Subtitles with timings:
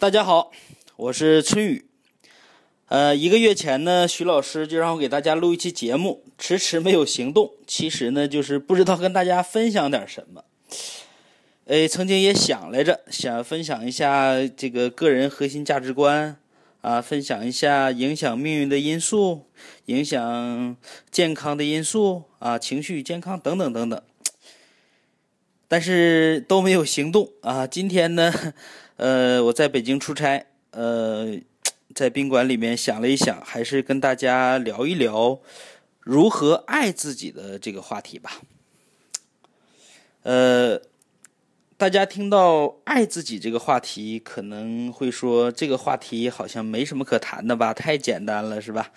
[0.00, 0.50] 大家好，
[0.96, 1.86] 我是春雨。
[2.88, 7.52] 呃，一个月前呢，徐老师就让我给大家录一期节目，迟迟没有行动。
[7.66, 10.44] 其实呢，就是不知道跟大家分享点什么。
[11.66, 16.36] 哎，曾经也想来着，想分享一下这个个人核心价值观
[16.82, 19.46] 啊，分享一下影响命运的因素，
[19.86, 20.76] 影响
[21.10, 24.02] 健康的因素啊，情绪健康等等等等。
[25.66, 27.66] 但是都没有行动啊！
[27.66, 28.32] 今天呢，
[28.96, 31.38] 呃，我在北京出差，呃，
[31.94, 35.40] 在宾馆里面想了一想，还是跟大家聊一聊
[36.00, 38.40] 如何爱自己的这个话题吧。
[40.22, 40.80] 呃，
[41.76, 48.92] 大家听到爱自己这个话题，可能会说这个话题好像没什么可谈的吧，太简单了，是吧？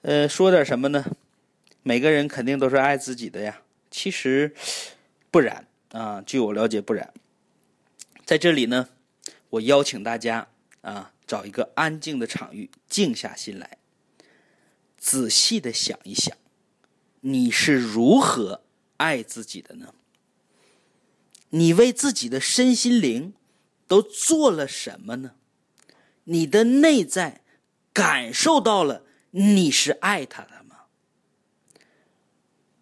[0.00, 1.04] 呃，说点什么呢？
[1.82, 3.60] 每个人肯定都是爱自己的呀，
[3.90, 4.54] 其实
[5.30, 5.66] 不然。
[5.90, 7.12] 啊，据我了解，不然，
[8.24, 8.88] 在这里呢，
[9.52, 10.48] 我邀请大家
[10.80, 13.78] 啊，找一个安静的场域，静下心来，
[14.96, 16.36] 仔细的想一想，
[17.20, 18.62] 你是如何
[18.96, 19.94] 爱自己的呢？
[21.50, 23.34] 你为自己的身心灵
[23.86, 25.32] 都做了什么呢？
[26.24, 27.42] 你的内在
[27.92, 30.76] 感受到了你是爱他的吗。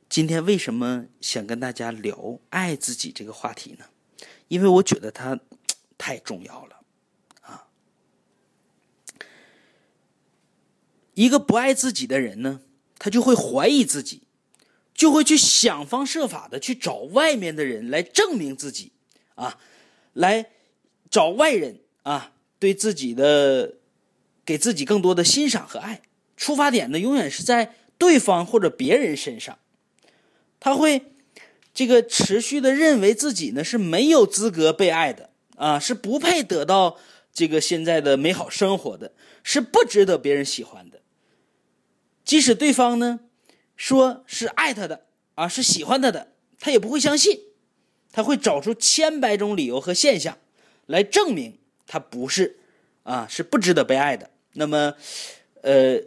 [0.08, 3.86] 今天为什么想跟大家聊爱自己这个话题呢？
[4.46, 5.40] 因为我觉得它
[6.00, 6.80] 太重要了
[7.42, 7.68] 啊！
[11.12, 12.62] 一个不爱自己的人呢，
[12.98, 14.22] 他就会怀疑自己，
[14.94, 18.92] 就会去想方设法的去找外面的人来证明自己
[19.34, 19.58] 啊，
[20.14, 20.46] 来
[21.10, 23.74] 找外人啊，对自己的
[24.46, 26.00] 给自己更多的欣赏和爱。
[26.38, 29.58] 出发点呢，永远是在对方或者别人身上。
[30.58, 31.12] 他会
[31.74, 35.29] 这个持续的认为自己呢是没有资格被爱的
[35.60, 36.98] 啊，是不配得到
[37.32, 39.12] 这个现在的美好生活的，
[39.44, 41.02] 是不值得别人喜欢的。
[42.24, 43.20] 即使对方呢
[43.76, 47.40] 说是爱他的啊，是喜欢他的，他也不会相信，
[48.10, 50.38] 他会找出千百种理由和现象
[50.86, 52.58] 来证明他不是
[53.02, 54.30] 啊，是不值得被爱的。
[54.54, 54.94] 那么，
[55.62, 56.02] 呃。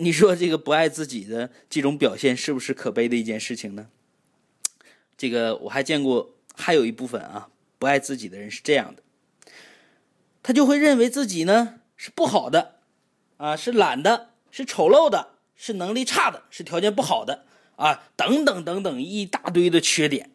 [0.00, 3.88] 你说这个不爱自己的这种表现是不是可悲的一件事情呢？
[5.16, 9.02] 这个我还见过，还有一部分啊不爱自己的人是这样的，
[10.42, 12.76] 他就会认为自己呢是不好的，
[13.36, 17.44] 啊是懒的，是丑陋的，是能力差的，是条件不好的
[17.76, 20.30] 啊等等等等一大堆的缺点。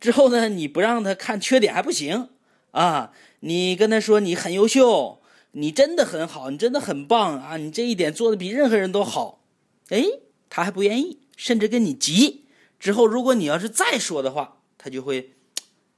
[0.00, 2.30] 之后呢，你不让他看缺点还不行
[2.72, 5.20] 啊，你跟他说你很优秀。
[5.54, 7.58] 你真的很好，你真的很棒啊！
[7.58, 9.44] 你这一点做的比任何人都好，
[9.90, 10.02] 哎，
[10.48, 12.46] 他还不愿意，甚至跟你急。
[12.80, 15.34] 之后，如果你要是再说的话，他就会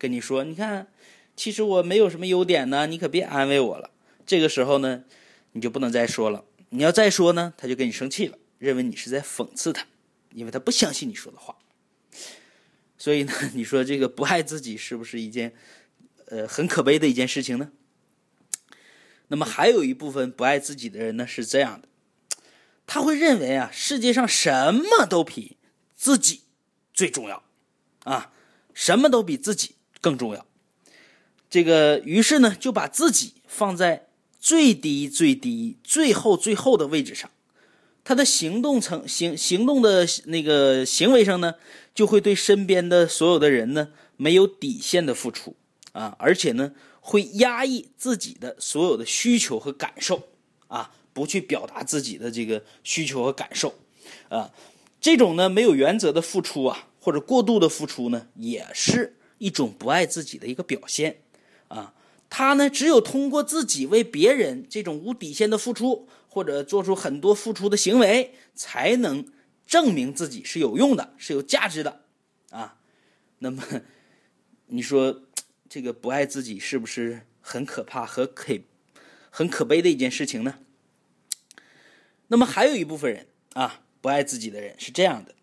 [0.05, 0.87] 跟你说：“你看，
[1.35, 3.91] 其实我没有什么优点呢，你可别安慰我了。”
[4.27, 5.05] 这个时候呢，
[5.53, 6.45] 你就不能再说了。
[6.69, 9.87] 你要再说呢，他就跟你生气了，认为你是在讽刺他，
[10.35, 11.57] 因为他不相信你说的话。
[12.99, 15.55] 所以呢， 你说这个不爱自己是不是一件
[16.27, 17.73] 呃很可悲的一件事情呢？
[19.29, 21.89] 那么还有一部分不爱自己的人呢，是这样的，
[22.87, 25.57] 他会认为啊，世界上什么都比
[25.97, 26.43] 自己
[26.93, 27.43] 最重要，
[28.05, 28.33] 啊，
[28.75, 30.45] 什么都比自己更重要。
[31.49, 37.31] 这个于是呢，就把自己放在最低、最低、最后、最后的位置上。
[38.05, 41.55] 他的行动层行行动的那个行为上呢，
[41.95, 43.89] 就会对身边的所有的人呢，
[44.19, 45.57] 没有底线的付出
[45.93, 46.73] 啊，而且呢。
[47.07, 50.23] 会压抑自己的所有的需求和感受，
[50.69, 53.75] 啊，不去表达自己的这个需求和感受，
[54.31, 54.51] 啊，
[55.03, 61.21] 这种呢没有原则的付出啊，或者过度的付出呢，也是一种不爱自己的一个表现，
[61.69, 61.93] 啊，
[62.31, 69.27] 他呢只有通过自己为别人这种无底线的付出，或者做出很多付出的行为，才能
[69.67, 72.01] 证明自己是有用的，是有价值的，
[72.51, 72.79] 啊，
[73.41, 73.63] 那么
[74.69, 75.23] 你说？
[75.67, 78.55] 这个不爱自己是不是很可怕和可
[79.29, 80.61] 很可悲的一件事情呢？
[82.29, 85.35] 那么还有一部分人啊，不爱自己的人是这样的，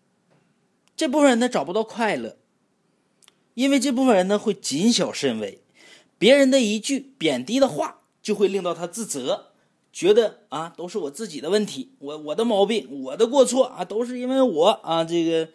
[0.96, 2.38] 这部分人呢找不到快乐，
[3.54, 5.60] 因为这部分人呢会谨小慎微，
[6.18, 9.46] 别人的一句贬低的话就会令到他自责，
[9.92, 15.50] 觉得啊都是我自己的问题，我我的毛病，我的过错啊，都是因为我啊这个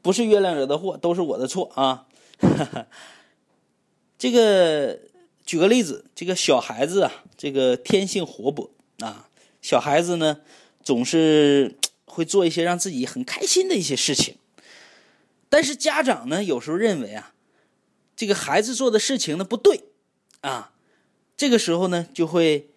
[0.00, 2.06] 不是月亮惹的祸，都是我的错啊。
[4.18, 4.98] 这个
[5.44, 8.70] 举个例子，这个小孩子啊，这个天性活泼
[9.00, 9.28] 啊，
[9.60, 10.40] 小孩子呢
[10.82, 14.36] 总是会做一些让自己很开心的一些事情，
[15.48, 17.32] 但是家长呢有时候认为啊，
[18.16, 19.84] 这个孩子做的事情呢不对
[20.40, 20.72] 啊，
[21.36, 22.70] 这个时候呢，就会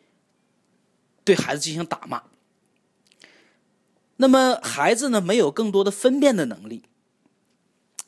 [1.23, 2.23] 对孩子进行打骂。
[4.17, 6.83] 那么孩子呢，没有更多的分辨的能力，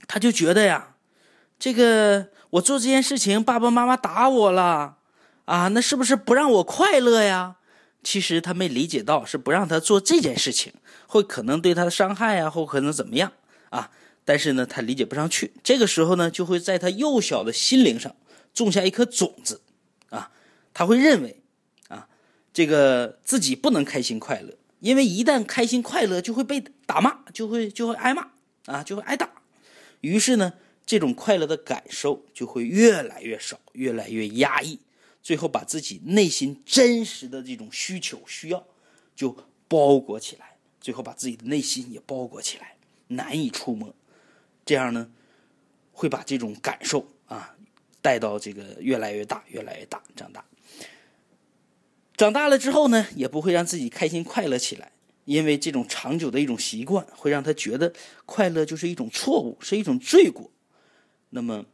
[0.08, 0.96] 他就觉得呀，
[1.58, 4.98] 这个我做这件事情，爸爸妈妈打我了
[5.46, 7.58] 啊，那是不是不让我快乐呀？
[8.04, 10.74] 其实他没理解到，是不让他做这件事情，
[11.08, 13.32] 会可能对他的伤害啊，或可能怎么样
[13.70, 13.92] 啊？
[14.26, 15.54] 但是呢，他理解不上去。
[15.64, 18.16] 这个时候呢，就会在他幼小的心灵上
[18.54, 19.62] 种下一颗种子
[20.10, 20.32] 啊，
[20.74, 21.42] 他会认为
[21.90, 22.08] 啊，
[22.54, 24.56] 这个自己不能开心快乐。
[24.80, 28.32] 因为一旦开心快乐，就会被打骂，就会就会挨骂
[28.66, 29.30] 啊，就会挨打。
[30.02, 30.54] 于是呢，
[30.86, 34.80] 这种快乐的感受就会越来越少，越来越压抑，
[35.22, 38.66] 最后把自己内心真实的这种需求需要
[39.16, 39.34] 就
[39.70, 42.76] 包裹起来，最后把自己的内心也包裹起来，
[43.08, 43.96] 难以触摸。
[44.66, 45.10] 这样呢，
[45.92, 47.56] 会把这种感受啊
[48.02, 50.44] 带到这个越来越大，越来越大，长大。
[52.16, 54.92] 长大了之后呢，也不会让自己开心快乐起来，
[55.26, 57.94] 因为这种长久的一种习惯，会让他觉得
[58.26, 60.52] 快乐就是一种错误，是一种罪过。
[61.32, 61.66] 那么，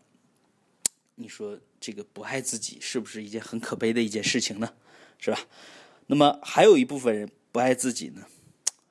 [1.15, 4.73] 你说这个不爱自己是不是一件很可悲的一件事情呢？
[5.19, 5.39] 是吧？
[6.07, 8.25] 那么还有一部分人不爱自己呢，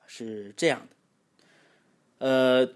[0.05, 0.95] 是这样的，
[2.25, 2.73] 呃，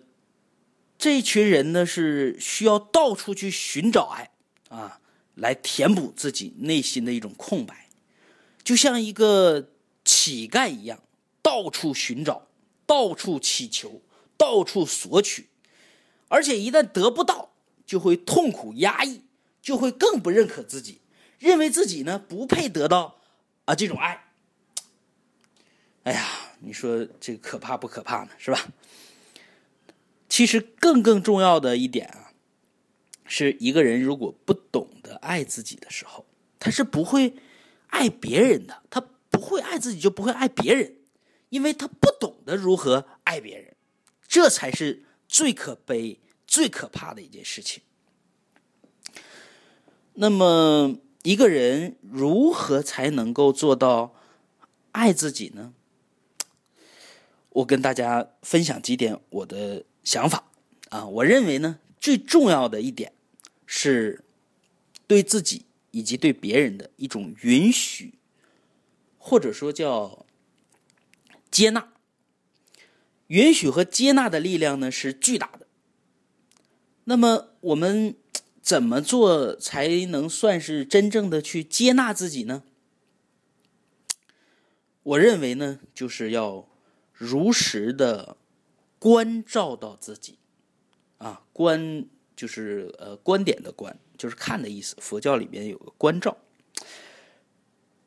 [1.03, 4.31] 这一群人呢是需要到处去寻找爱
[4.69, 5.01] 啊，
[5.35, 7.89] 来填补自己内心的一种空白。
[8.63, 9.73] 就像一个
[10.05, 11.03] 乞丐一样，
[11.41, 12.47] 到处寻找，
[12.85, 14.01] 到处乞求，
[14.37, 15.49] 到处索取，
[16.29, 17.51] 而且一旦得不到，
[17.85, 19.23] 就会痛苦压抑，
[19.61, 21.01] 就会更不认可自己，
[21.37, 23.19] 认为自己呢不配得到
[23.65, 24.23] 啊这种爱。
[26.03, 26.25] 哎呀，
[26.61, 28.29] 你说这个可怕不可怕呢？
[28.37, 28.65] 是吧？
[30.33, 32.33] 其实更更重要的一点啊，
[33.23, 36.25] 是一个人如果不懂得爱自己的时候，
[36.57, 37.35] 他是不会。
[37.89, 38.99] 爱别人的他
[39.29, 40.95] 不会爱自己，就不会爱别人，
[41.49, 43.75] 因为他不懂得如何爱别人，
[44.27, 47.83] 这才是最可悲、最可怕的一件事情。
[50.15, 54.15] 那么，一个人如何才能够做到
[54.93, 55.75] 爱自己呢？
[57.49, 60.51] 我跟大家分享几点我的想法
[60.89, 63.13] 啊，我认为呢，最重要的一点
[63.65, 64.23] 是
[65.07, 65.65] 对自己。
[65.95, 68.15] 以及对别人的一种允许，
[69.19, 70.25] 或者说叫
[71.51, 71.93] 接纳，
[73.27, 75.67] 允许和接纳的力量呢是巨大的。
[77.03, 78.15] 那么我们
[78.59, 82.63] 怎么做才能算是真正的去接纳自己呢？
[85.03, 86.67] 我认为呢，就是要
[87.13, 88.35] 如实的
[89.03, 90.37] 关照到自己，
[91.17, 92.05] 啊，关
[92.37, 93.99] 就是呃观点的观。
[94.17, 94.95] 就是看的意思。
[95.01, 96.37] 佛教里面有个关照，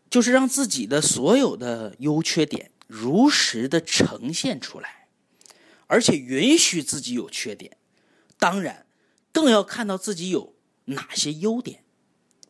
[0.08, 5.08] 就是让自己的所有的优缺点如实的呈现出来，
[5.86, 7.76] 而且允许自己有缺点。
[8.38, 8.86] 当然，
[9.32, 10.54] 更要看到自己有
[10.86, 11.84] 哪些优点，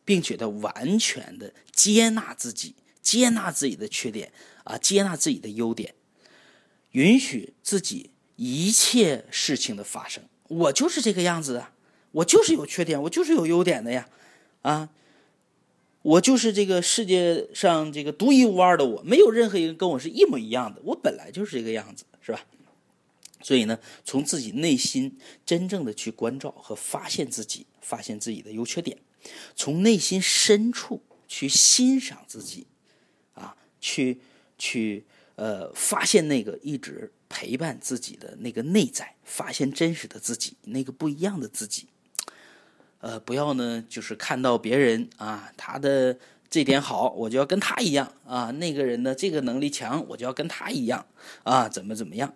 [0.05, 4.31] 并且的完全的接纳自己，接纳自己的缺点
[4.63, 5.93] 啊，接纳自己的优点，
[6.91, 10.23] 允许自己一切事情的发生。
[10.47, 11.67] 我就是这个样子的。
[12.11, 14.07] 我就是有缺点，我就是有优点的呀，
[14.63, 14.89] 啊，
[16.01, 22.43] 我就是这个世界上这个独一无二的我，没有任何一个跟我是一模一样的，我本来就是这个样子，是吧？
[23.43, 28.97] 所以呢，从自己内心真正的去关照和发现自己，发现自己的优缺点，
[29.55, 32.65] 从内心深处去欣赏自己，
[33.33, 34.19] 啊，去
[34.57, 35.05] 去
[35.37, 41.85] 呃，发现那个一直陪伴自己的那个内在，发现真实的自己，那个不一样的自己。
[42.99, 46.17] 呃，不要呢，就是看到别人啊，他的
[46.49, 48.49] 这点好，我就要跟他一样啊。
[48.49, 51.05] 那个人呢，这个能力强，我就要跟他一样
[51.43, 51.69] 啊。
[51.69, 52.33] 怎么怎么样？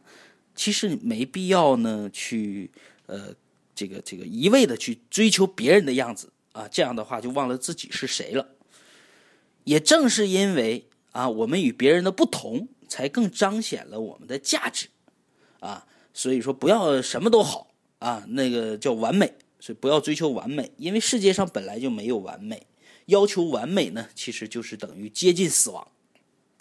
[0.53, 2.69] 其实没必要呢，去
[3.07, 3.33] 呃，
[3.73, 6.67] 这个这个一味的去追求别人的样子啊。
[6.67, 8.49] 这样的话，就忘了自己是谁了。
[9.63, 14.89] 也正是因为啊，我们与别人的不同，才更彰显了我们的价值
[15.61, 15.87] 啊。
[16.13, 19.33] 所以说，不要什么都好啊，那个叫完美。
[19.63, 22.65] 所以不要追求完美，因为世界上本来就没有完美。
[23.05, 25.87] 要求完美呢，其实就是等于接近死亡，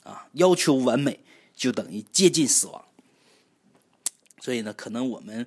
[0.03, 1.21] 啊，要求完美
[1.57, 2.85] 就等于接近死亡。
[4.39, 5.47] 所以呢，可能我们，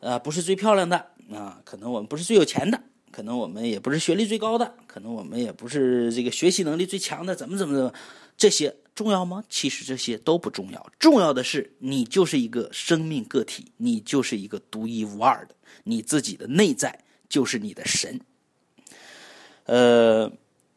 [0.00, 7.94] 呃，不是最漂亮的啊，可能我们不是最有钱的，可能我们也不是学历最高的，可能我们也不是这个学习能力最强的，怎么怎么怎么，
[8.36, 9.44] 这些重要吗？
[9.48, 15.54] 其实这些都不重要，重要的是你就是一个生命个体，你就是一个独一无二的。
[15.84, 18.18] 你自己的内在就是你的神，
[19.64, 20.32] 呃，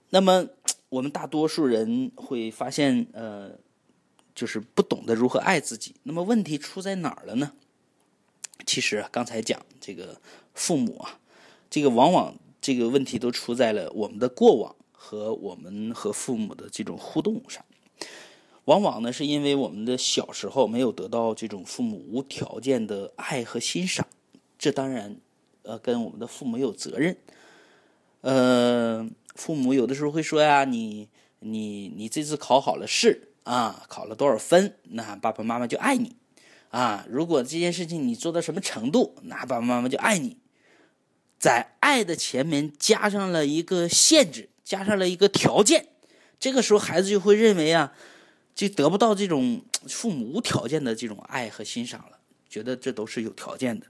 [0.10, 0.46] 那么
[0.90, 3.52] 我们大多数人会发现，呃，
[4.36, 5.96] 就是不懂得如何爱自己。
[6.04, 7.54] 那么问题出在哪儿了呢？
[8.66, 10.20] 其实刚才讲这个
[10.54, 11.18] 父母啊，
[11.70, 17.64] 这个往往这个问题都出在了我们的过往和我们和父母的这种互动上。
[18.70, 24.06] 往往呢，是因为我们的小时候没有得到这种父母无条件的爱和欣赏，
[24.60, 25.18] 这当然，
[25.64, 27.18] 呃，跟我们的父母有责任。
[28.22, 31.10] 呃，父母有的时候会说呀：“你
[31.40, 36.16] 你你这次考好了试啊，考了多少分，那爸爸妈妈就爱你
[36.70, 37.08] 啊。
[37.10, 40.38] 如果这件事情你做到什么程度，那爸爸妈妈就爱你。”
[41.40, 45.88] 在爱的前面加上了一个限制，加上了一个条件，
[46.40, 47.94] 这个时候孩子就会认为啊。
[48.60, 53.88] 就得不到这种父母无条件的这种爱和欣赏了，觉得这都是有条件的。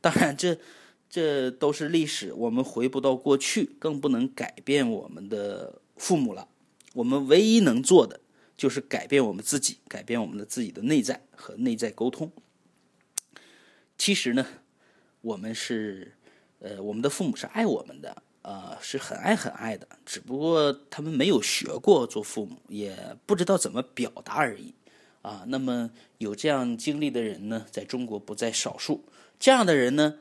[0.00, 0.58] 当然，这
[1.08, 6.48] 这都是历史，我们回不到过去，更不能改变我们的父母了。
[6.94, 8.18] 我们唯一能做的
[8.56, 12.32] 就是改变我们自己，改变我们的自己的内在和内在沟通。
[13.96, 14.44] 其实呢，
[15.20, 16.16] 我们是，
[16.58, 18.24] 呃，我们的父母是爱我们的。
[18.44, 24.74] 呃，是很爱很爱的，只不过他们没有学过做父母，也不知道怎么表达而已。
[25.22, 29.02] 啊，那么有这样经历的人呢，在中国不在少数。
[29.40, 30.18] 这样的人呢，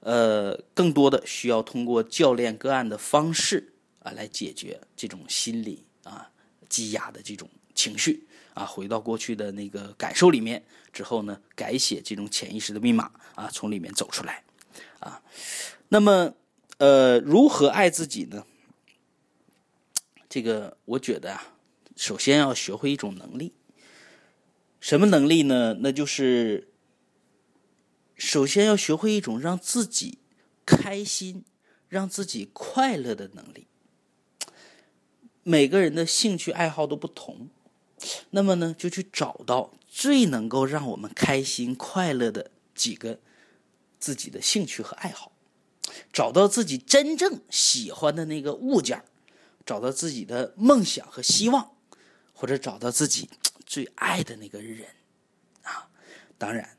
[0.00, 6.30] 呃，更多的需要通过教练个案的方式啊，来解决这种心理啊
[6.68, 14.44] 积压的这种情绪啊，回到过去的那个感受里面之后呢，改写这种潜意识的密码啊，从里面走出来
[14.98, 15.22] 啊，
[15.88, 16.34] 那么。
[16.78, 18.44] 呃，如何爱自己呢？
[20.28, 21.54] 这个我觉得啊，
[21.96, 23.52] 首先要学会一种能力。
[24.80, 25.78] 什么能力呢？
[25.80, 26.68] 那就是
[28.16, 30.18] 首先要学会一种让自己
[30.66, 31.44] 开心、
[31.88, 33.66] 让自己快乐的能力。
[35.42, 37.48] 每个人的兴趣爱好都不同，
[38.30, 43.20] 那么呢，就去找到最能够让我们开心快乐的几个
[43.98, 45.30] 自己的兴趣和爱好。
[46.12, 49.02] 找到自己真正喜欢的那个物件
[49.66, 51.72] 找到自己的梦想和希望，
[52.32, 53.28] 或者找到自己
[53.64, 54.86] 最爱的那个人，
[55.62, 55.88] 啊，
[56.36, 56.76] 当然，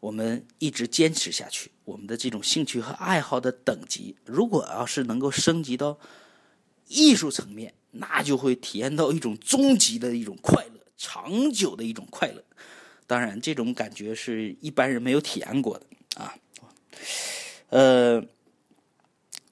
[0.00, 5.98] 我们一直坚持下去，我们的这种兴趣和爱好的等级，如果要是能够升级到
[6.88, 12.42] 艺术层面，那就会体验到一种终极的一种快乐，长久的一种快乐。
[13.06, 16.34] 当然，这种感觉是一般人没有体验过的啊。
[17.70, 18.24] 呃，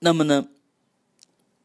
[0.01, 0.49] 那么呢，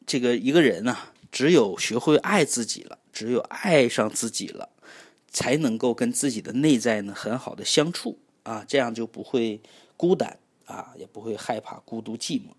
[0.05, 0.97] 这个一个人呢，
[1.31, 4.69] 只有学会爱自己了，只有爱上自己了，
[5.31, 9.59] 才能够跟自己的内在呢很好的相处啊，这样就不会
[9.97, 12.49] 孤单啊，也不会害怕孤独寂寞，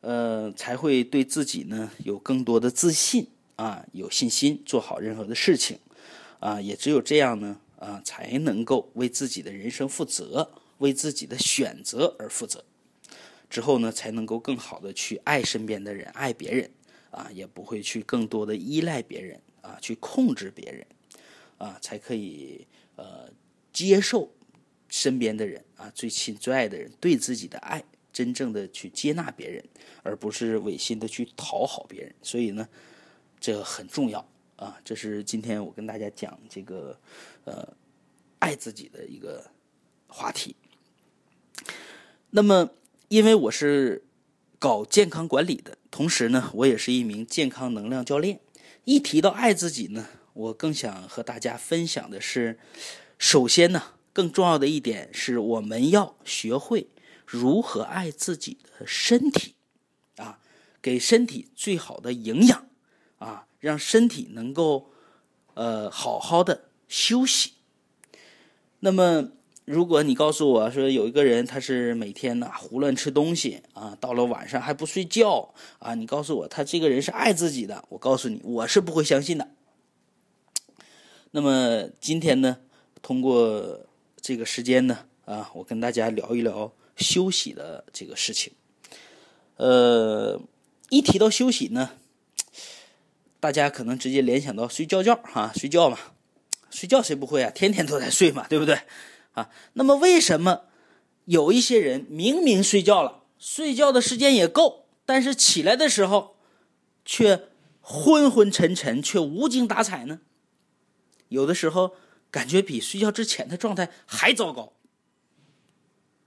[0.00, 5.78] 呃，才会对自己呢有更多的自信啊，有信心做好任何的事情
[6.40, 12.64] 啊，也只有这样呢啊，才能够为自己的人生负责，为自己的选择而负责。
[13.48, 16.70] 之后呢，才能够更好的去爱身边的人，爱别人，
[17.10, 20.86] 啊，也不会去更多的依赖别人，啊，去控制别人，
[21.56, 23.30] 啊，才可以呃
[23.72, 24.30] 接受
[24.88, 29.64] 身边的人，啊，最亲最爱的人对自己的爱，真正的去接纳别人，
[30.02, 32.12] 而不是违心的去讨好别人。
[32.22, 32.68] 所以呢，
[33.38, 36.98] 这很重要啊，这是今天我跟大家讲这个
[37.44, 37.66] 呃
[38.40, 39.48] 爱自己的一个
[40.08, 40.56] 话题。
[42.30, 42.68] 那么。
[43.08, 44.04] 因为我是
[44.58, 48.40] 搞健康管理的，同时呢，我也是一名健康能量教练。
[48.84, 52.58] 一提到爱自己呢，我更想和大家分享的是，
[53.16, 56.88] 首先呢，更重要的一点是，我们要学会
[57.24, 59.54] 如何爱自己的身体，
[60.16, 60.40] 啊，
[60.82, 62.66] 给身体最好的营养，
[63.18, 64.90] 啊，让身体能够
[65.54, 67.52] 呃好好的休息。
[68.80, 69.30] 那么。
[69.66, 79.48] 如果你告诉我说有一个人他是每天呢胡乱吃东西啊，到了晚上还不睡觉啊，你告诉我他这个人是爱自己的，我告诉你我是不会相信的。
[81.32, 82.58] 那么今天呢，
[83.02, 83.80] 通过
[84.20, 88.52] 这个时间呢啊，我跟大家聊一聊休息的这个事情。
[89.56, 90.40] 呃，
[90.90, 91.90] 一提到休息呢，
[93.40, 95.98] 大家可能直接联想到睡觉觉哈，睡觉嘛，
[96.70, 97.50] 睡觉谁不会啊？
[97.50, 98.78] 天天都在睡嘛，对不对？
[99.36, 100.64] 啊，那么为什么
[101.26, 106.36] 有一些人明明睡觉了，睡觉的时间也够，但是起来的时候
[107.04, 107.48] 却
[107.80, 110.20] 昏昏沉沉，却无精打采呢？
[111.28, 111.94] 有的时候
[112.30, 114.72] 感觉比睡觉之前的状态还糟糕。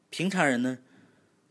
[0.09, 0.79] 平常人呢，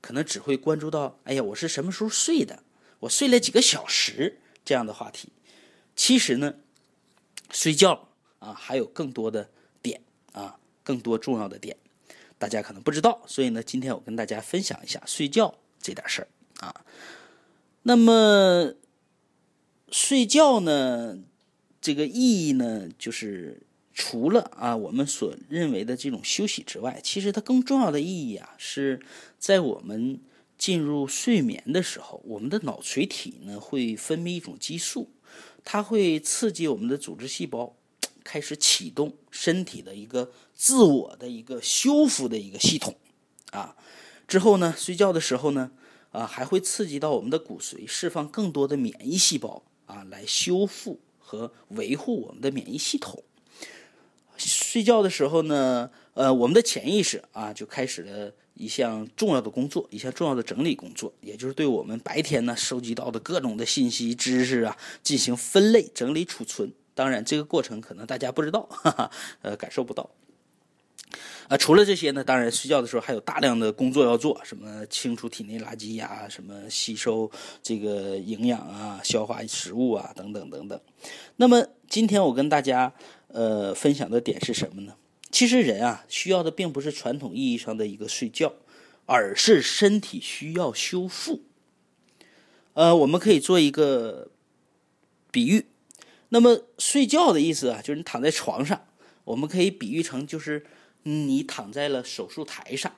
[0.01, 2.63] 可能只会关注到，哎呀，我是什么时候睡的？
[3.01, 4.41] 我睡了几个小时？
[4.65, 5.33] 这样的话题。
[5.97, 6.57] 其实呢，
[7.51, 9.51] 睡觉啊还有更多的
[9.81, 10.59] 点啊，
[10.89, 11.77] 更多重要的点，
[12.39, 13.21] 大家可能不知道。
[13.27, 16.29] 所以呢，今天我跟大家分享一下睡觉这点事儿
[16.67, 16.83] 啊。
[17.83, 18.73] 那么
[19.91, 21.19] 睡觉呢，
[21.83, 23.61] 这个意义呢，就是
[23.93, 29.03] 除了啊我们所认为的这种休息之外，其实它更重要的意义啊，是
[29.39, 30.21] 在我们。
[30.59, 35.09] 进入睡眠的时候，我们的脑垂体呢会分泌一种激素，
[35.63, 37.77] 它会刺激我们的组织细胞
[38.25, 42.97] 开始启动身体的一个自我的一个修复的一个系统，
[43.53, 43.77] 啊，
[44.27, 45.71] 之后呢，睡觉的时候呢，
[46.11, 53.23] 啊，还会刺激到我们的骨髓释放更多的免疫细胞啊，来修复和维护我们的免疫系统。
[54.37, 58.33] 睡觉的时候呢，呃，我们的潜意识啊就开始了。
[58.61, 66.73] 一项重要的工作，一项重要的整理工作，也就是对我们白天呢收集到的各种的信息、知识啊进行分类、整理、储存。
[66.93, 69.11] 当然，这个过程可能大家不知道，哈哈，
[69.43, 70.11] 呃，感受不到。
[71.49, 77.31] 啊，除了这些呢，当然睡觉的时候还有大量的工作要做，什么清除体内垃圾呀，什么吸收
[77.63, 80.81] 这个营养啊，消化食物啊，等等等等。
[81.37, 82.93] 那么今天我跟大家
[83.29, 84.95] 呃分享的点是什么呢？
[85.31, 88.53] 其实人啊，需要的并不是传统意义上的一个睡觉，
[89.07, 91.43] 而是身体需要修复。
[92.75, 94.29] 呃，我们可以做一个
[95.31, 95.67] 比喻，
[96.29, 98.87] 那么睡觉的意思啊，就是你躺在床上，
[99.25, 100.65] 我们可以比喻成就是
[101.03, 102.95] 你躺在了手术台上。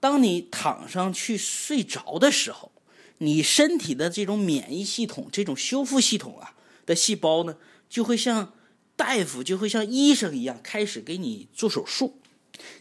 [0.00, 2.72] 当你躺上去睡着的时候，
[3.18, 6.54] 你身体的这种免疫系统、这种修复系统啊
[6.86, 7.56] 的细胞呢，
[7.88, 8.52] 就会像。
[8.98, 12.18] 大夫就会像医生一样开始给你做手术。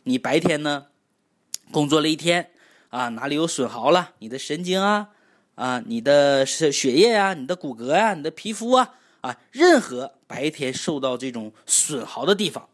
[0.06, 0.88] 你白天呢
[1.72, 2.50] 工作了一天
[2.89, 4.15] 啊，哪里有损耗了？
[4.17, 5.10] 你的神经啊
[5.53, 12.67] 啊，你的血液啊，你的骨骼呀，你的皮肤啊啊，任何白天受到这种损耗的地方，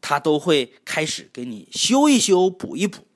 [0.00, 3.06] 他都会开始给你修一修、补一补，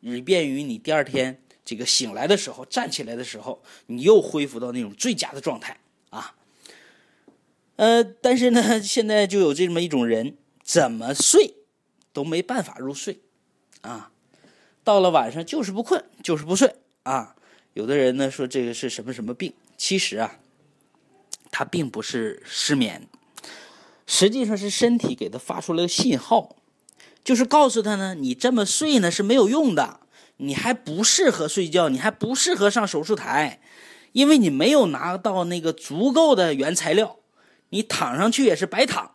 [0.00, 5.78] 以便于你第二天这个醒来的时候、站起来的时候，你又恢复到那种最佳的状态
[6.10, 6.34] 啊。
[7.76, 11.54] 呃，但是呢，现在就有这么一种人，怎么睡
[12.12, 13.20] 都没办法入睡，
[13.80, 14.12] 啊，
[14.84, 17.34] 到了晚上就是不困，就是不睡啊。
[17.74, 20.38] 有的人呢说这个是什么什么病，其实啊，
[21.50, 23.08] 他并不是失眠，
[24.14, 26.56] 实际上是身体给他发出了信号，
[27.24, 30.00] 就是告诉他呢，你这么睡呢是没有用的，
[30.36, 33.62] 你还不适合睡觉，你还不适合上手术台，
[34.12, 37.20] 因为你没有拿到那个足够的原材料。
[37.70, 39.12] 你躺上去也是白躺，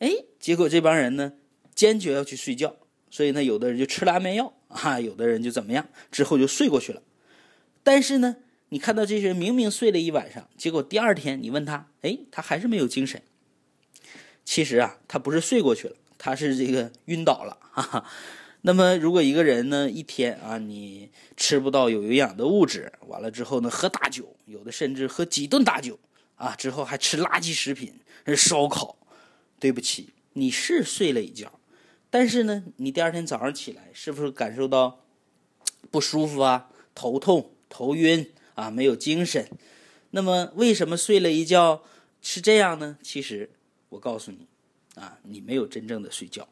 [0.00, 1.34] 哎，结果这帮人呢
[1.72, 2.74] 坚决要去睡觉，
[3.12, 4.52] 所以呢，有的人就吃了安眠药。
[4.66, 7.00] 啊，有的人就怎么样，之后就睡过去了。
[7.84, 8.38] 但是呢，
[8.70, 13.22] 你看到这些人明明睡了一晚上，结果第二天你问他，哎，他还是没有精神。
[14.50, 17.56] 其实啊，他不是睡过去了，他是这个晕倒了。
[17.70, 18.04] 哈哈。
[18.62, 26.00] 那么，如果一个人呢一天啊，你吃不到有营养的物质，完了之后呢，喝大酒，有的甚至喝几顿大酒。
[26.34, 28.96] 啊，之后还吃垃圾食品，是烧烤。
[29.60, 31.60] 对不起，你是睡了一觉，
[32.10, 35.04] 但是呢，你第二天早上起来，是不是感受到
[35.92, 36.70] 不舒服啊？
[36.96, 39.48] 头痛、头晕啊，没有精神。
[40.10, 41.84] 那么，为什么睡了一觉
[42.20, 42.98] 是这样呢？
[43.00, 43.50] 其实，
[43.90, 44.48] 我告诉你，
[44.94, 46.48] 啊，你没有真正的睡觉。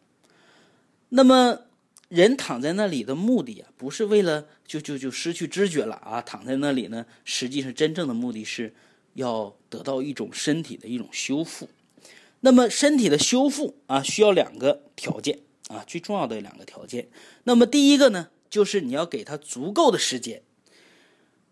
[1.09, 1.63] 那么，
[2.09, 8.75] 人躺在那里的目的啊，不是为了就就就失去知觉了啊，躺在那里呢，实际上真正的目的是。
[9.15, 11.69] 要得到一种身体的一种修复，
[12.41, 17.09] 那么身体的修复啊，需要两个条件啊，最重要的两个条件。
[17.43, 20.43] 那么第一个呢，就是你要给他足够的时间。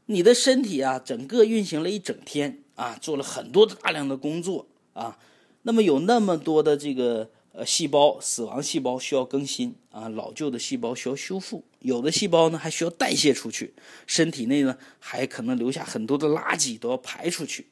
[0.04, 5.18] 你的身体啊，整个运行了一整天啊，做了很多的大量的工作啊，
[5.66, 7.28] 那么有那么多的这个。
[7.58, 13.72] 呃，细胞死亡细胞需要更新啊，老旧的细胞需要修复，有的细胞呢还需要代谢出去，
[14.06, 17.68] 身体内呢还可能留下很多的垃圾都要排出去。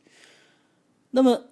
[1.11, 1.51] 那么，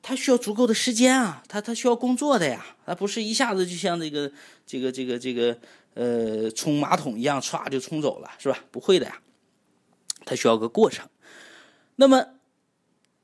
[0.00, 4.32] 它需要足够的时间啊，它它需要工作的呀，它不是一下子就像这个
[4.66, 5.58] 这个这个这个
[5.92, 8.58] 呃冲马桶一样唰就冲走了，是吧？
[8.70, 9.20] 不会的呀，
[10.24, 11.06] 它需要个过程。
[11.96, 12.26] 那么，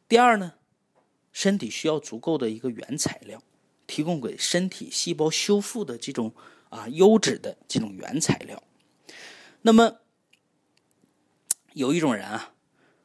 [0.06, 0.52] 第二呢，
[1.32, 3.42] 身体需要足够的一个原材料。
[3.84, 6.32] 提供给身体细胞修复的这种
[6.70, 8.62] 啊优质的这种原材料。
[9.62, 9.98] 那么
[11.74, 12.54] 有一种人啊，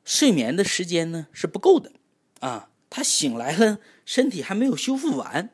[0.06, 1.92] 睡眠的时间呢是不够的
[2.40, 5.50] 啊，他醒来了，身体还没有修复完。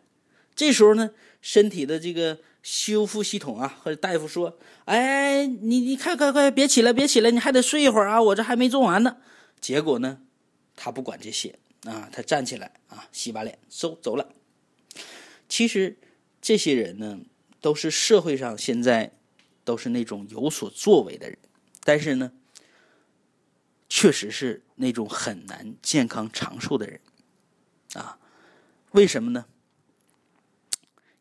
[0.54, 9.18] 这时候呢，身体的这个修复系统啊，或者大夫说：“哎，你你快快快，别起来，别起来，你还得睡一会儿啊，我这还没做完呢。”
[9.60, 10.20] 结果呢，
[10.76, 14.34] 他不管这些啊，他站起来啊，洗把脸，走走了。
[15.50, 15.98] 其实
[16.42, 17.20] 这些人呢，
[17.62, 19.12] 都是社会上现在
[19.64, 21.38] 都是那种有所作为的人，
[21.84, 22.32] 但是呢，
[23.88, 27.00] 确实是那种很难健康长寿的人
[27.94, 28.20] 啊。
[28.92, 29.46] 为什么呢？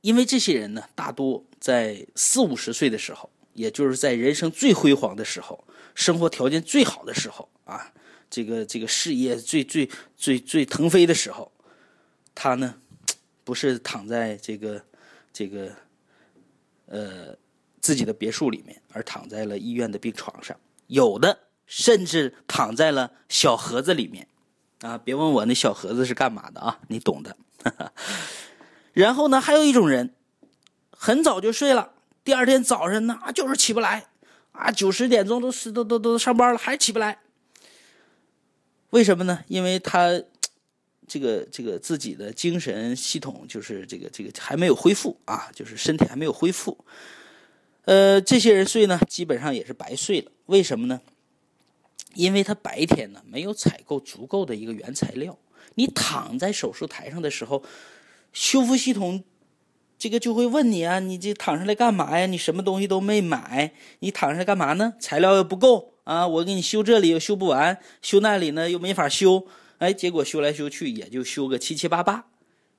[0.00, 7.92] 因为这些人呢，大多在四五十岁的时候，也就是在人生最辉煌的时候，生活条件最好的时候啊，
[8.32, 11.52] 这个这个事业最最最最腾飞的时候，
[12.34, 12.76] 他呢，
[13.44, 14.82] 不是躺在这个
[15.34, 15.70] 这个
[16.86, 17.36] 呃
[17.82, 24.26] 自己的别墅里面，而躺在了医院的病床上，有的甚至躺在了小盒子里面
[24.80, 24.96] 啊！
[24.96, 27.36] 别问我那小盒子是干嘛的啊，你懂的。
[28.94, 30.14] 然后呢，还有一种人，
[30.90, 31.92] 很早就睡了，
[32.24, 34.06] 第二天早上呢，就是起不来，
[34.52, 37.18] 啊，九十点钟都是都都都上班了，还起不来。
[38.92, 39.42] 为什么呢？
[39.48, 40.22] 因为他
[41.08, 46.76] 这个这个自己的精神系统就是这个这个还没有恢复啊，就是身体还没有恢复。
[47.86, 50.30] 呃，这些人睡呢，基本上也是白睡了。
[50.46, 51.00] 为什么呢？
[52.14, 55.38] 因为他白天呢没有采购足够的一个原材料，
[55.76, 57.64] 你躺在手术台上的时候。
[58.34, 59.22] 修复系统，
[59.98, 62.24] 这个就会问你啊，你这躺上来干嘛呀？
[62.24, 64.94] 你什么东西都没买，你躺上来干嘛呢？
[64.98, 66.26] 材料又不够啊！
[66.26, 69.46] 我给你修这里又修不完，修那里呢又没法修，
[69.78, 72.26] 哎，结果修来修去也就修个七七八八，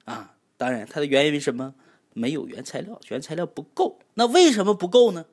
[0.05, 0.35] 啊！
[0.57, 1.75] 当然，它的原因为什么？
[2.13, 3.99] 没有原材料，原材料不够。
[4.13, 5.25] 那为什么不够呢？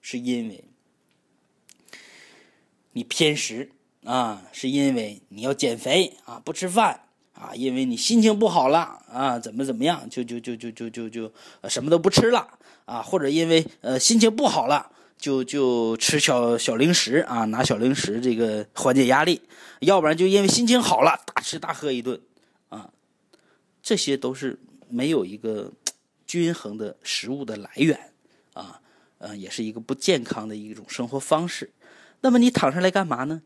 [0.00, 0.64] 是因为
[2.92, 3.72] 你偏食
[4.04, 7.00] 啊，是因为你要减肥啊，不吃饭。
[7.34, 11.32] 啊，因为你心情不好了啊，怎么怎么样，就就就就就就就
[11.68, 14.92] 什么都不吃了啊，或者因为呃心情不好了，
[15.24, 19.40] 就就吃小小零食啊，拿小零食这个缓解压力，
[19.80, 22.20] 要不然就因为心情好了，大吃大喝一顿
[22.68, 22.90] 啊，
[23.82, 24.58] 这些都是
[24.90, 25.72] 没有一个
[26.26, 27.98] 均衡的食物的来源
[28.52, 28.82] 啊，
[29.16, 31.70] 呃，也是一个不健康的一种生活方式。
[32.20, 33.40] 那么你躺上来干嘛呢？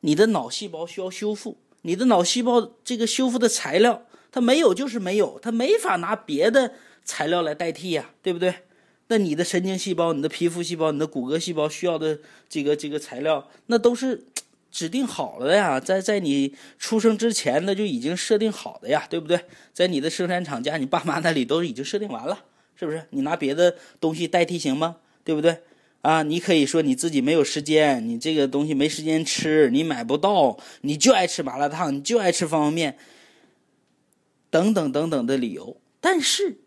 [0.00, 1.58] 你的脑细胞需要修复。
[1.82, 8.52] 你的脑细胞这个修复的材料，它没有就是没有，它没法拿别的材料来代替呀，对不对？
[9.10, 14.22] 那你的神经细胞、你的皮肤细胞、你的骨骼细胞需要的这个这个材料，那都是
[14.70, 19.40] 指定好了的呀，在在你出生之前那就已经设定好的呀，对不对？
[19.72, 22.44] 在你的生产厂家、你爸妈那里都已经设定完了，
[22.76, 23.02] 是不是？
[23.10, 24.98] 你拿别的东西代替行吗？
[25.24, 25.58] 对不对？
[26.02, 32.98] 啊，你可以说你自己没有时间，你这个东西没时间吃，你买不到，你就爱吃麻辣烫，你就爱吃方便面，
[34.50, 35.76] 等等等等的理由。
[36.00, 36.59] 但是，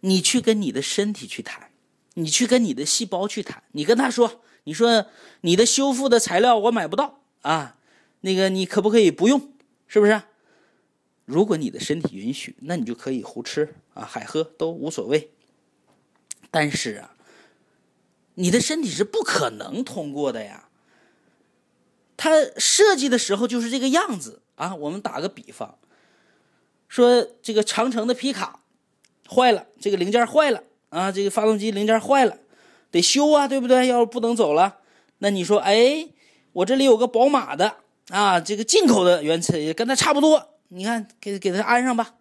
[0.00, 1.70] 你去跟你的身体去谈，
[2.14, 5.06] 你去跟你的细胞去谈，你跟他说，你说
[5.42, 7.76] 你的修复的材料我买不到啊，
[8.20, 9.52] 那个你可不可以不用？
[9.86, 10.22] 是不是？
[11.24, 15.30] 如果你的身体允许，那你就可以胡吃啊，海喝都无所谓。
[16.50, 17.14] 但是啊。
[18.40, 20.68] 你的身体是不可能通过的呀。
[22.16, 24.76] 它设计的时候就是这个样子啊。
[24.76, 25.76] 我们打个比方，
[26.86, 28.60] 说这个长城的皮卡
[29.30, 32.38] 坏了，这个零件坏了啊，这个发动机零件坏了，
[32.90, 33.86] 得修啊，对不对？
[33.86, 34.78] 要是不能走了，
[35.18, 36.08] 那你说，哎，
[36.52, 37.74] 我这里有个宝马的
[38.08, 42.14] 啊，这个进口的原车也跟它差不多，你看，给给它安上吧，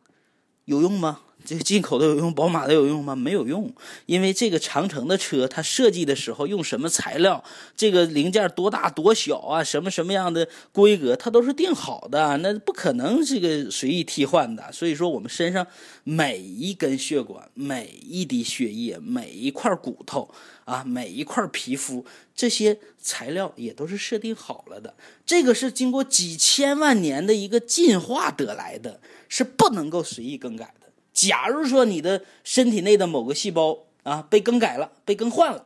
[0.66, 1.22] 有用吗？
[1.48, 3.16] 这个进口的有用，宝马的有用吗？
[3.16, 3.74] 没有用，
[4.06, 7.42] 因为这个长城的车，它设计的时候用什么材料，
[7.74, 14.70] 这个零件多大多小啊，什么什么样的规格，它都是定好的，那不可能这个随意替换的。
[14.74, 15.66] 所以说，我们身上
[16.04, 20.30] 每一根血管、每一滴血液、每一块骨头
[20.66, 22.06] 啊、每一块皮肤，
[22.36, 24.94] 这些材料也都是设定好了的。
[25.26, 30.74] 这个是经过几千万年的一个进化得来的，是不能够随意更改。
[31.18, 35.66] 假如说你的身体内的某个细胞啊被更改了、被更换了、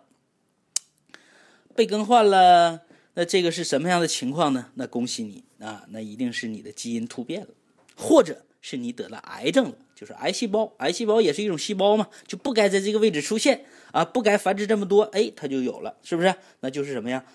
[1.75, 2.83] 被更换了，
[3.15, 4.67] 那这个是什么样的情况呢？
[4.75, 7.49] 那恭喜你啊，那一定是你的基因突变了，
[7.97, 10.71] 或者是你得了癌症了，就是癌细胞。
[10.77, 16.33] 癌细胞也是一种细胞嘛，就不该在这个位置出现啊，不该繁殖这么多，哎，它就有了，是不是？
[16.61, 17.25] 那就是什么呀？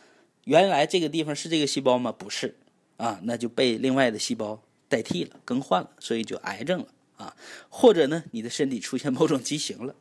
[0.44, 2.11] 原来这个地方是这个细胞吗？
[2.11, 2.57] 不是
[2.96, 6.87] 啊，那就被另外的细胞代替了、更换了，所以就癌症了。
[7.16, 7.35] 啊，
[7.68, 9.94] 或者呢，你的身体出现某种畸形了，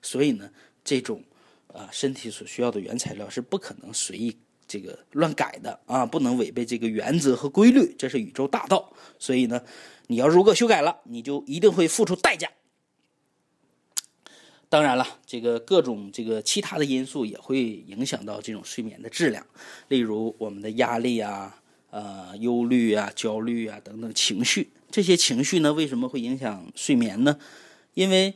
[0.00, 0.50] 所以呢，
[0.82, 1.22] 这种
[1.68, 8.92] 啊身体所需要的原材料是不可能随意这个乱改的啊，不能违背这个原则和规律，这是宇宙大道。
[9.18, 9.62] 所以呢，
[10.06, 12.48] 你要如果修改了，你就一定会付出代价。
[14.68, 19.46] 当然了，这个各种这个其他的因素也会影响到这种睡眠的质量，
[19.88, 21.58] 例如我们的压力啊。
[21.92, 24.72] 呃忧虑啊、焦虑啊等等情绪。
[24.92, 27.38] 这些情绪呢，为什么会影响睡眠呢？
[27.94, 28.34] 因为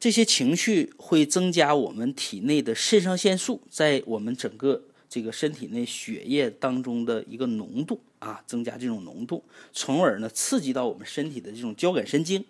[0.00, 12.42] 这些情绪会增加我们体内的肾上腺素在我们整个这个身体内血液当中的一个浓度啊，增加这种浓度，从而呢刺激到我们身体的这种交感神经，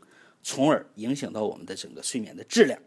[0.44, 2.80] 从而影响到我们的整个睡眠的质量。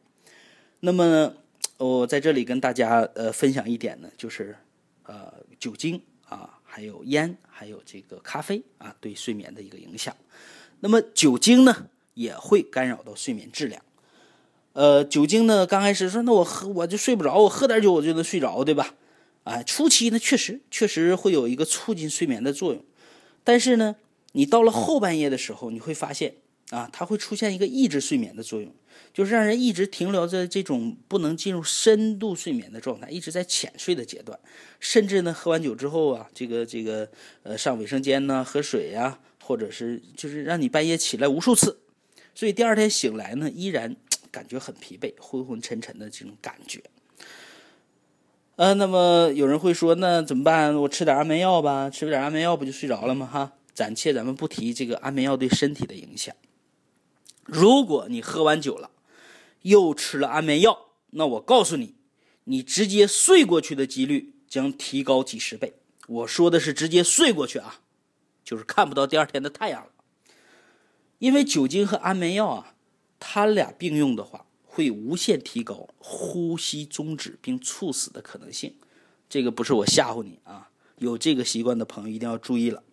[0.79, 1.33] 那么
[1.77, 4.55] 我在这里跟大家呃分享一点呢，就是
[5.03, 10.15] 呃酒精啊，还有烟，还有这个咖啡啊，对睡眠的一个影响。
[10.83, 13.81] 那么酒精呢也会干扰到睡眠质量。
[14.73, 18.95] 呃，酒精呢，刚开始说那我喝我就睡不着，我喝点酒我就能睡着，对吧？
[19.45, 22.83] 哎，初期呢确实确实会有一个促进睡眠的作用，
[23.45, 23.95] 但是呢，
[24.33, 26.35] 你到了后半夜的时候，你会发现
[26.71, 28.69] 啊，它会出现一个抑制睡眠的作用，
[29.13, 34.37] 就是让人一直停留在这种不能进入深度睡眠的状态，一直在浅睡的阶段，
[34.81, 37.09] 甚至呢，喝完酒之后啊，这个这个
[37.43, 41.79] 呃上卫生间呢，喝水呀，或者是就是让你半夜起来无数次，
[42.33, 43.95] 所以第二天醒来呢，依然。
[44.33, 46.81] 感觉很疲惫，昏昏沉沉的这种感觉。
[48.55, 50.73] 呃，那么有人会说，那怎么办？
[50.75, 53.29] 我吃点安眠药吧，吃点安眠药不就睡着了吗？
[53.31, 56.35] 哈，暂且咱们不提这个安眠药对身体的影响。
[57.43, 58.89] 如果你喝完酒了，
[59.61, 61.93] 又吃了安眠药，那我告诉你，
[62.45, 65.73] 你直接睡过去的几率将提高几十倍。
[66.07, 67.81] 我说的是直接睡过去啊，
[68.43, 69.89] 就是看不到第二天的太阳了。
[71.19, 72.69] 因为酒精和安眠药啊。
[73.25, 78.75] 它俩并用的话，会无限提高呼吸终止并猝死的可能性。
[79.29, 82.83] 这个不是我吓唬你啊，有这个习惯的朋友一定要注意了。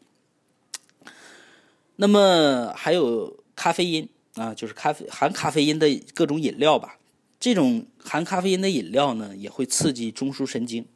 [1.97, 7.01] 那么还有咖啡因啊，就是咖啡含咖啡因的各种饮料吧。
[7.41, 10.87] 这种含咖啡因的饮料呢，也会刺激中枢神经，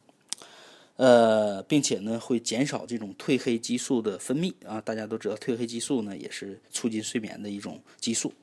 [0.97, 4.79] 呃，并且呢会减少这种褪黑激素的分泌啊。
[4.79, 8.33] 大家都知道，褪黑激素呢也是促进睡眠的一种激素。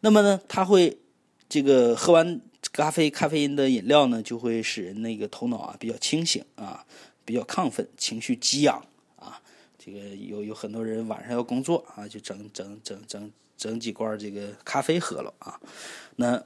[0.00, 0.98] 那么呢，它会
[1.48, 2.40] 这个喝完
[2.72, 6.84] 咖啡咖啡因的饮料呢，就会使人那个头脑啊比较清醒啊，
[7.24, 8.84] 比较亢奋，情绪激昂
[9.16, 9.40] 啊。
[9.78, 15.60] 这个有有很多人晚上要工作啊，就整整整整整几罐这个咖啡喝了啊。
[16.16, 16.44] 那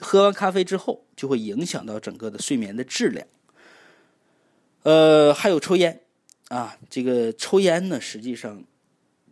[0.00, 3.26] 喝完咖啡之后，就会影响到整个的睡眠的质量。
[4.82, 6.00] 呃，还有抽烟
[6.48, 8.64] 啊，这个抽烟呢，实际上。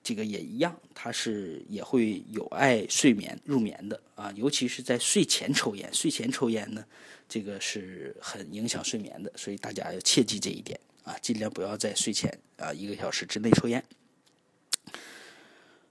[0.03, 5.93] 这个也一样，它是也会有碍睡眠入眠的啊，尤其是在睡前抽烟。
[5.93, 6.85] 睡前抽烟呢，
[7.29, 13.83] 这个是很影响睡眠的，所以大家要切记这一点啊，尽量不要在睡前啊一个小时之内抽烟。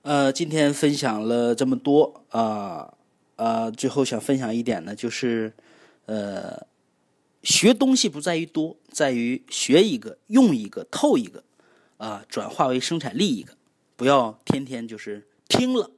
[0.03, 2.93] 呃，今天分享了这么多啊
[3.35, 5.51] 啊，最后想分享一点呢，就是
[6.05, 6.65] 呃，
[7.45, 11.43] 学东西不在于多，在于学一个、用一个、透一个
[11.97, 13.55] 啊，转化为生产力一个。
[13.95, 15.91] 不要天天就是听了，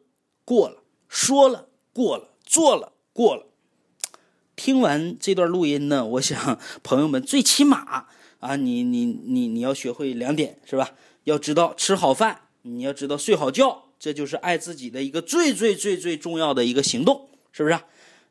[0.43, 3.47] 过了，说了过了，做了过了。
[4.57, 8.07] 听完这段录音呢，我想朋友们最起码
[8.39, 10.91] 啊，你你你你要学会两点是吧？
[11.23, 17.79] 要知道吃好饭，你要知道睡好觉，这就是爱自己的一个最最最最重要的一个行动，是不是？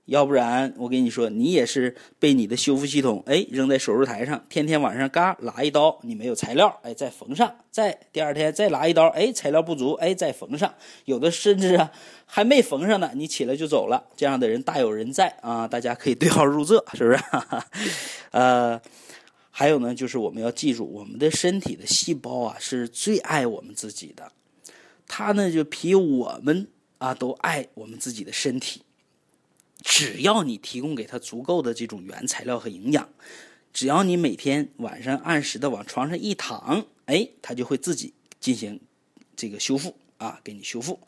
[0.06, 10.72] 要不然，我跟你说，你也是被你的修复系统哎扔在手术台上，天天晚上嘎拉一刀，你没有材料，哎再缝上，再第二天再拉一刀，哎材料不足，哎再缝上，
[11.06, 11.90] 有的甚至啊
[12.24, 17.18] 还没缝上呢，你起来就走了，这样的人大有人在啊，大家可以对号入座， 是不是？
[18.30, 18.80] 呃，
[19.50, 24.30] 还有呢，就是我们要记住，我们的身体的细胞啊是最爱我们自己的，
[25.08, 28.82] 它呢就比我们啊都爱我们自己的身体。
[29.88, 33.08] 只要你提供给他足够的这种原材料和营养，
[33.72, 38.80] 只要你每天晚上按时的往床上一躺，哎，他就会自己进行
[39.36, 40.98] 这个修复啊，给你修复。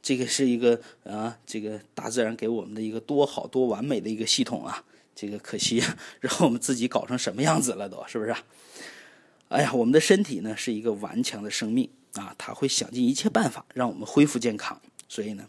[0.00, 4.82] 这个是一个啊，这个大自然给我们的一个多好多完美的一个系统啊。
[5.14, 5.84] 这个可惜
[6.18, 8.34] 让我们自己搞成什么样子了，都是不是？
[9.48, 14.80] 哎呀，我们的身体呢是一个顽强的生命啊，它会想尽一切办法让我们恢复健康。
[15.06, 15.46] 所以呢。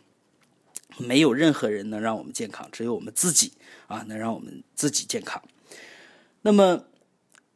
[0.98, 3.54] 没有任何人能让我们健康，只有我们自己
[3.88, 5.42] 啊，能让我们自己健康。
[6.42, 6.86] 那么，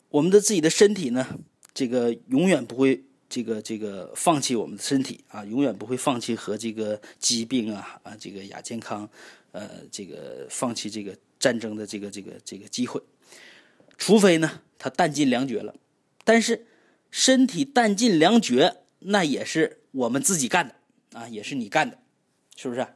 [0.09, 1.39] 我们的自己的身体呢？
[1.73, 9.07] 这个永远不会这个这个放弃我们的身体啊，永远不会放弃和这个疾病啊啊这个亚健康
[9.51, 12.99] 呃这个放弃这个战争的这个这个这个机会，
[13.95, 15.75] 除非呢他弹尽粮绝了。
[16.23, 16.65] 但是
[17.11, 21.99] 身体弹尽粮绝，那也是我们自己干的啊，也是你干的，
[22.55, 22.87] 是不是？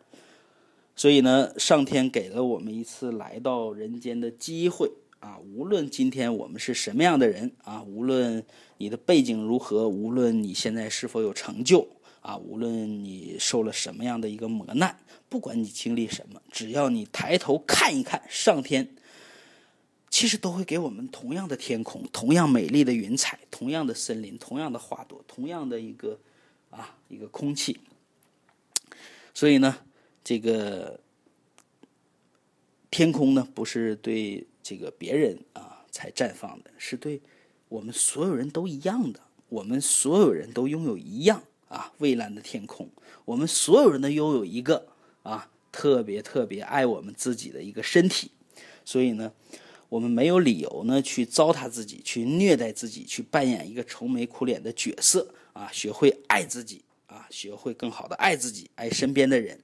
[1.02, 4.88] 所以呢，上天给了我们一次来到人间的机会
[5.20, 5.40] 啊！
[5.40, 8.46] 无论今天我们是什么样的人啊，无论
[8.78, 11.88] 你的背景如何，无论你现在是否有成就
[12.20, 14.96] 啊，无论你受了什么样的一个磨难，
[15.28, 18.88] 不管你经历什么，只要你抬头看一看上天，
[20.12, 26.20] 其实都会给我们同样的天空，同样美丽的云彩，同样的森林，同样的花朵，同样的一个
[26.70, 27.80] 啊一个空气。
[29.34, 29.80] 所以呢，
[30.24, 31.00] 这个
[32.90, 37.20] 天空呢，不是对这个别人啊才绽放的，是对
[37.70, 39.20] 我们所有人都一样的。
[39.50, 42.88] 我们所有人都拥有一样啊蔚蓝的天空，
[43.26, 44.88] 我们所有人都拥有一个
[45.24, 48.32] 啊特别特别爱我们自己的一个身体。
[48.86, 49.34] 所以呢，
[49.90, 55.70] 我们没有理由呢去糟蹋自己，去虐待自己，去扮演一个愁眉苦脸的角色啊！
[55.74, 56.84] 学会爱自己。
[57.08, 59.60] 啊，学会更好的爱自己，爱身边的人，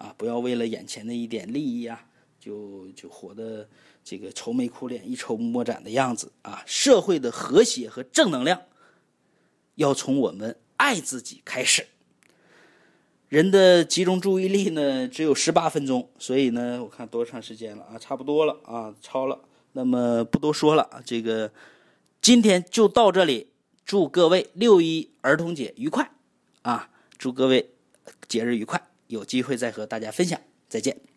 [0.00, 2.06] 啊，不要为了眼前的一点利益啊，
[2.40, 3.68] 就就活得
[4.02, 6.62] 这个愁眉苦脸、一筹莫展的样子啊。
[6.66, 8.62] 社会的和谐和正能量，
[9.74, 11.86] 要从我们爱自己开始。
[13.28, 17.98] 人的集中注意力呢，只有十八分钟，所以呢，我看多长时间了啊？
[17.98, 19.38] 差不多了啊，超了。
[19.72, 21.52] 那么不多说了，这个
[22.22, 23.48] 今天就到这里。
[23.84, 26.12] 祝各位六一儿童节愉快！
[26.62, 27.70] 啊，祝各位
[28.28, 28.89] 节日愉快！
[29.10, 31.09] 有机会再和大家分享，再见。